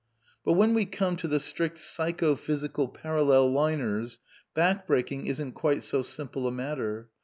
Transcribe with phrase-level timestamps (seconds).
[0.43, 4.17] But when we come to the strict Psycho physical Paral lel liners,
[4.55, 7.11] back breaking isn't quite so simple a matter.